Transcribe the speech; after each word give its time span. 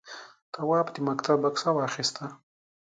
تواب 0.53 0.87
د 0.93 0.97
مکتب 1.07 1.37
بکسه 1.43 1.69
واخیسته. 1.73 2.25